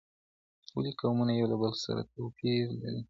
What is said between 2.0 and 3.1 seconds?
توپیر لري؟